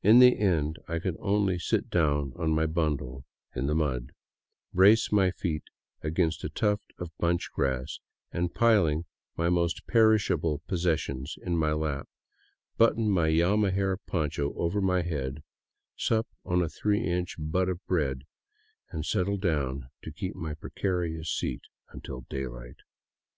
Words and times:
In 0.00 0.20
the 0.20 0.38
end 0.38 0.78
I 0.88 0.98
could 0.98 1.18
only 1.18 1.58
sit 1.58 1.90
down 1.90 2.32
on 2.36 2.54
my 2.54 2.64
bundle 2.64 3.26
in 3.54 3.66
the 3.66 3.74
mud, 3.74 4.12
brace 4.72 5.12
my 5.12 5.30
feet 5.30 5.64
against 6.00 6.42
a 6.44 6.48
tuft 6.48 6.94
of 6.98 7.10
bunch 7.18 7.50
grass 7.52 7.98
and, 8.32 8.54
piling 8.54 9.04
my 9.36 9.50
most 9.50 9.86
perishable 9.86 10.62
possessions 10.66 11.36
in 11.42 11.58
my 11.58 11.72
lap, 11.74 12.08
button 12.78 13.10
my 13.10 13.28
llama 13.28 13.70
hair 13.70 13.98
poncho 13.98 14.54
over 14.54 14.80
my 14.80 15.02
head, 15.02 15.42
sup 15.94 16.26
on 16.42 16.62
a 16.62 16.70
three 16.70 17.04
inch 17.04 17.36
butt 17.38 17.68
of 17.68 17.84
bread, 17.86 18.22
and 18.88 19.04
settle 19.04 19.36
down 19.36 19.90
to 20.02 20.10
keep 20.10 20.34
my 20.34 20.54
precarious 20.54 21.28
seat 21.30 21.64
until 21.90 22.22
daylight. 22.30 22.76